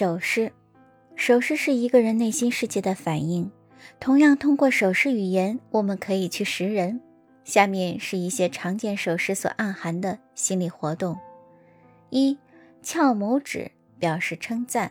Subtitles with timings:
[0.00, 0.50] 手势，
[1.14, 3.50] 手势是一个人内心世界的反应。
[4.00, 7.02] 同样，通过手势语言，我们可以去识人。
[7.44, 11.18] 下面是一些常见手势所暗含的心理活动：
[12.08, 12.38] 一、
[12.82, 14.90] 翘拇指表示称赞，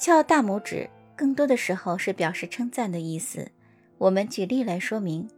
[0.00, 3.52] 翘大拇指更多的时候是表示称赞的意思。
[3.98, 5.30] 我们举例来说明。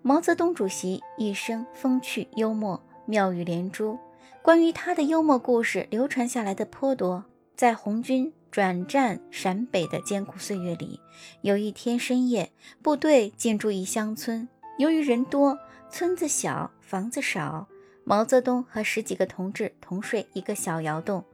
[0.00, 3.98] 毛泽东主席一生风趣幽默，妙语连珠。
[4.42, 7.24] 关于他的幽默故事流传下来的颇多。
[7.58, 11.00] 在红军转战陕北的艰苦岁月里，
[11.40, 12.52] 有一天深夜，
[12.84, 14.48] 部队进驻一乡村。
[14.78, 15.58] 由于人多，
[15.90, 17.66] 村子小，房子少，
[18.04, 21.24] 毛泽东和十几个同志同睡一个小窑洞。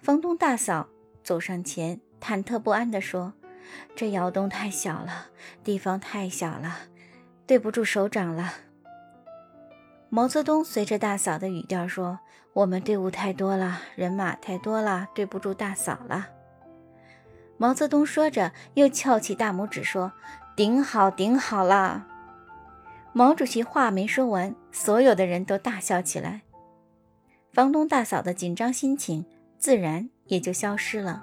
[0.00, 0.88] 房东大嫂
[1.22, 3.34] 走上前，忐忑不安地说
[3.94, 5.28] ：“这窑洞太小了，
[5.62, 6.78] 地方太小了。”
[7.46, 8.54] 对不住首长了，
[10.12, 12.18] 毛泽东随着大嫂的语调说
[12.52, 16.26] ：“我们队伍太多了，人马太多了，对不住大嫂了。”
[17.56, 20.10] 毛泽东说着，又翘起大拇指说
[20.56, 22.08] ：“顶好，顶好了。”
[23.14, 26.42] 毛主席话没说完，所有的人都大笑起来。
[27.52, 29.24] 房东大嫂的紧张心情
[29.58, 31.22] 自然也就消失了。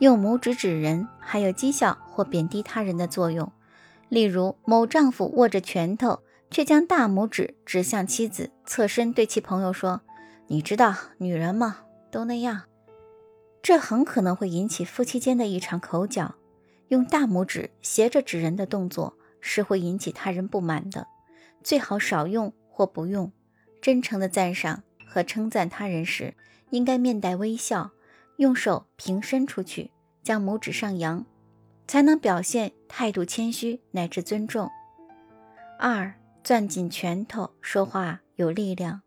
[0.00, 3.52] 用拇指指人，还有讥笑或贬低他人的作用。
[4.08, 6.20] 例如，某丈夫握着拳头，
[6.54, 10.02] 却将大拇指指向妻子，侧身对其朋友说
[10.46, 11.80] ：“你知道，女人嘛，
[12.12, 12.62] 都那样。”
[13.60, 16.36] 这很可能会引起夫妻间的一场口角。
[16.90, 21.08] 用大拇指斜着指人的动作是会引起他人不满的，
[21.64, 23.32] 最好少用或不用。
[23.82, 26.34] 真诚的赞赏和称赞他人时，
[26.70, 27.90] 应该面带微笑，
[28.36, 29.90] 用手平伸出去，
[30.22, 31.26] 将拇指上扬。
[31.88, 34.70] 才能表现态度谦虚乃至尊重。
[35.80, 36.14] 二，
[36.44, 39.00] 攥紧拳头说话有力量。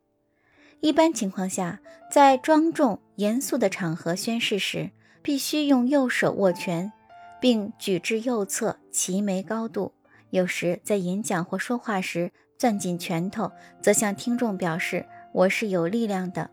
[0.82, 1.80] 一般情况下，
[2.12, 4.90] 在庄重严肃的场合宣誓时，
[5.22, 6.92] 必须用右手握拳，
[7.40, 9.94] 并举至右侧齐眉高度。
[10.32, 16.50] 有时在演讲或说话时攥紧拳头，则向听众表示我是有力量的。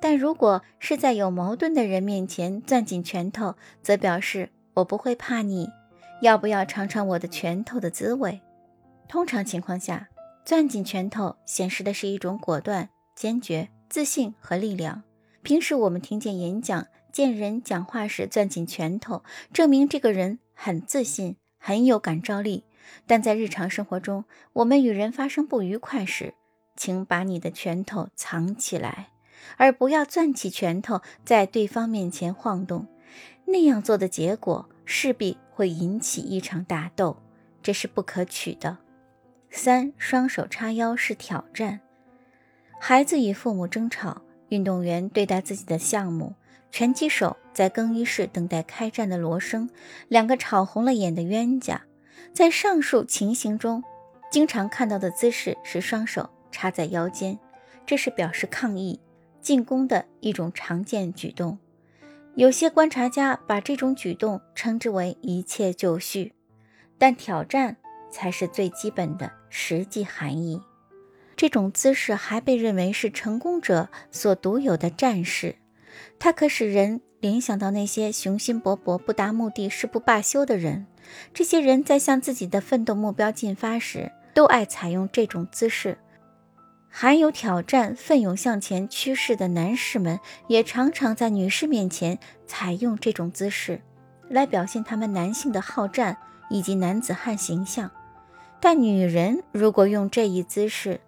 [0.00, 4.50] 但如果是在有矛盾的人面前攥紧拳头，则表示。
[4.74, 5.68] 我不会怕你，
[6.22, 8.40] 要不要尝尝我的拳头的滋味？
[9.12, 10.08] 通常情况下，
[10.42, 15.02] 攥紧拳头显示的是一种果断、坚决、自信和力量。
[15.42, 19.22] 平时我们听见演讲、见人讲话时攥紧拳头，
[19.52, 22.64] 证明这个人很自信、很有感召力。
[23.06, 24.24] 但在日常生活中，
[24.54, 26.32] 我们与人发生不愉快时，
[26.74, 29.10] 请把你的拳头藏起来，
[29.58, 32.86] 而不要攥起拳头在对方面前晃动。
[33.44, 37.18] 那样做的结果势必会引起一场大斗，
[37.62, 38.78] 这是不可取的。
[39.54, 41.80] 三，双手叉腰是挑战。
[42.80, 46.34] 孩子与父母争吵，运动员对待自己的项目，
[46.70, 49.68] 拳击手在更衣室等待开战的锣声，
[50.08, 51.82] 两个吵红了眼的冤家，
[52.32, 53.84] 在上述情形中，
[54.30, 57.38] 经常看到的姿势是双手插在腰间，
[57.84, 58.98] 这是表示抗议、
[59.42, 61.58] 进攻的一种常见举动。
[62.34, 66.32] 有些观察家把这种举动称之为“一切就绪”，
[66.98, 67.76] 但挑战
[68.12, 70.60] 才是最基本的实际含义。
[71.34, 75.56] 这种姿势还被认为是成功者所独有的战士，
[76.20, 80.86] 它可使人联想到那些雄心勃勃、不达目的誓不罢休的人。
[81.34, 85.98] 这些人在向自己的奋斗目标进发时，都爱采用这种姿势。
[86.88, 93.80] 含有挑战、奋勇向前趋势的男士们，也常常在女士面前采用这种姿势，
[94.28, 96.16] 来表现他们男性的好战
[96.50, 97.90] 以及男子汉形象。
[98.64, 101.00] 但女人如果用这一姿势，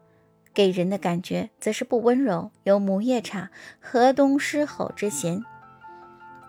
[0.52, 3.48] 给人的感觉则是不温柔，有母夜叉、
[3.80, 5.44] 河东狮吼之嫌。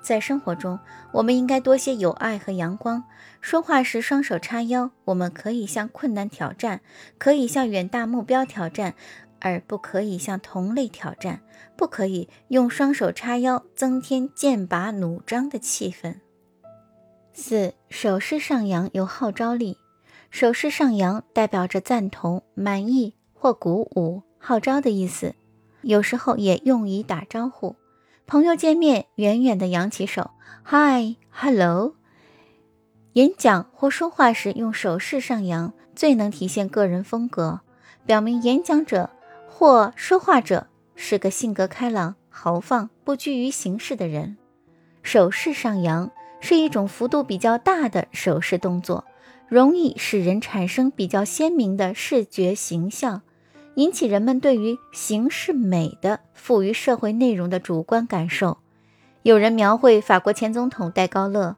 [0.01, 0.79] 在生活中，
[1.11, 3.03] 我们应该多些友爱和阳光。
[3.39, 6.81] 说话时双手叉腰，我们可以向困难挑战，
[7.19, 8.95] 可以向远大目标挑战。
[9.41, 11.41] 而不可以向同类挑战，
[11.75, 16.15] 不可以用双手叉腰增添剑拔弩张的气氛。
[17.31, 19.77] 四手势上扬有号召力，
[20.37, 25.33] 手势上扬代表着赞同、满意或鼓舞、号召的意思，
[25.81, 27.77] 有时候也用以打招呼。
[28.27, 30.31] 朋友见面，远远的扬起手
[30.65, 31.95] ，Hi，Hello。
[33.13, 37.61] 演讲或说话时用手势上扬，最能体现个人风格，
[38.05, 39.09] 表明演讲者。
[39.47, 40.67] 或说话者
[40.97, 44.35] 是个性格开朗、豪放、不拘于形式的人。
[45.01, 46.11] 手势上扬
[46.41, 49.05] 是一种幅度比较大的手势动作，
[49.47, 53.21] 容易使人产生比较鲜明的视觉形象，
[53.75, 58.57] 引起人们对于形式美的赋予社会内容的主观感受。
[59.21, 61.57] 有人描绘法国前总统戴高乐，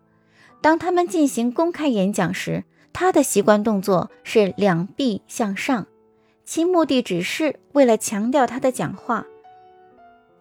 [0.62, 5.86] 当他们进行公开演讲时，他的习惯动作是两臂向上，
[6.46, 9.26] 其目的只是为了强调他的讲话。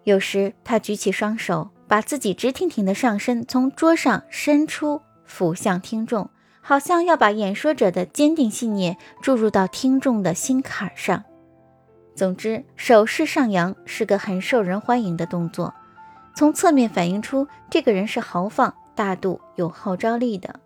[0.04, 6.31] 有时他举起双手，把自己直挺挺的上身从桌上伸出，俯向听众，
[6.68, 11.22] 好像要把演说者的坚定信念注入到听众的心坎上。
[12.16, 15.72] 总之，手势上扬是个很受人欢迎的动作，
[16.34, 20.58] 从侧面反映出这个人是豪放、大度、有号召力的。